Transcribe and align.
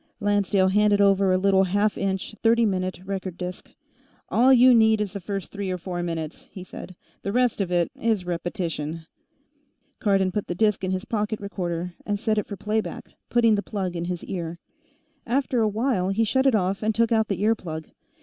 Lancedale 0.19 0.69
handed 0.69 0.99
over 0.99 1.31
a 1.31 1.37
little 1.37 1.65
half 1.65 1.95
inch, 1.95 2.33
thirty 2.41 2.65
minute, 2.65 2.99
record 3.05 3.37
disk. 3.37 3.75
"All 4.29 4.51
you 4.51 4.73
need 4.73 4.99
is 4.99 5.13
the 5.13 5.19
first 5.19 5.51
three 5.51 5.69
or 5.69 5.77
four 5.77 6.01
minutes," 6.01 6.45
he 6.49 6.63
said. 6.63 6.95
"The 7.21 7.31
rest 7.31 7.61
of 7.61 7.71
it 7.71 7.91
is 7.95 8.25
repetition." 8.25 9.05
Cardon 9.99 10.31
put 10.31 10.47
the 10.47 10.55
disk 10.55 10.83
in 10.83 10.89
his 10.89 11.05
pocket 11.05 11.39
recorder 11.39 11.93
and 12.03 12.17
set 12.19 12.39
it 12.39 12.47
for 12.47 12.57
play 12.57 12.81
back, 12.81 13.11
putting 13.29 13.53
the 13.53 13.61
plug 13.61 13.95
in 13.95 14.05
his 14.05 14.23
ear. 14.23 14.57
After 15.27 15.61
a 15.61 15.67
while, 15.69 16.09
he 16.09 16.23
shut 16.23 16.47
it 16.47 16.55
off 16.55 16.81
and 16.81 16.95
took 16.95 17.11
out 17.11 17.27
the 17.27 17.39
ear 17.43 17.53
plug. 17.53 17.89